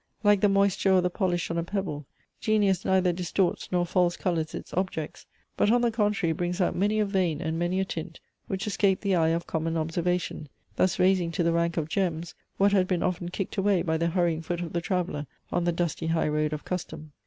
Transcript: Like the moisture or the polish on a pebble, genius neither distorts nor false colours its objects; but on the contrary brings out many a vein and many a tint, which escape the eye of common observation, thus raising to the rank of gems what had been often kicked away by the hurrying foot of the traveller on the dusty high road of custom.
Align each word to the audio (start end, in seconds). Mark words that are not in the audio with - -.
Like 0.23 0.41
the 0.41 0.49
moisture 0.49 0.93
or 0.93 1.01
the 1.01 1.11
polish 1.11 1.51
on 1.51 1.59
a 1.59 1.63
pebble, 1.63 2.07
genius 2.39 2.83
neither 2.85 3.13
distorts 3.13 3.71
nor 3.71 3.85
false 3.85 4.17
colours 4.17 4.55
its 4.55 4.73
objects; 4.73 5.27
but 5.55 5.69
on 5.69 5.81
the 5.81 5.91
contrary 5.91 6.33
brings 6.33 6.59
out 6.59 6.75
many 6.75 6.99
a 6.99 7.05
vein 7.05 7.39
and 7.39 7.59
many 7.59 7.79
a 7.79 7.85
tint, 7.85 8.19
which 8.47 8.65
escape 8.65 9.01
the 9.01 9.13
eye 9.15 9.27
of 9.29 9.45
common 9.45 9.77
observation, 9.77 10.49
thus 10.75 10.97
raising 10.97 11.29
to 11.33 11.43
the 11.43 11.53
rank 11.53 11.77
of 11.77 11.87
gems 11.87 12.33
what 12.57 12.71
had 12.71 12.87
been 12.87 13.03
often 13.03 13.29
kicked 13.29 13.57
away 13.57 13.83
by 13.83 13.95
the 13.95 14.07
hurrying 14.07 14.41
foot 14.41 14.61
of 14.61 14.73
the 14.73 14.81
traveller 14.81 15.27
on 15.51 15.65
the 15.65 15.71
dusty 15.71 16.07
high 16.07 16.27
road 16.27 16.51
of 16.51 16.65
custom. 16.65 17.11